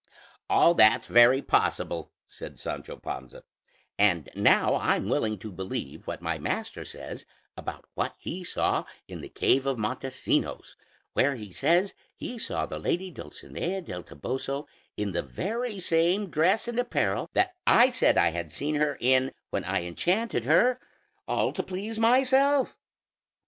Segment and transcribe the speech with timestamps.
[0.49, 3.43] "All that's very possible," said Sancho Panza;
[3.99, 9.21] "and now I'm willing to believe what my master says about what he saw in
[9.21, 10.75] the cave of Montesinos,
[11.13, 14.65] where he says he saw the lady Dulcinea del Toboso
[14.97, 19.31] in the very same dress and apparel that I said I had seen her in
[19.51, 20.79] when I enchanted her
[21.27, 22.75] all to please myself.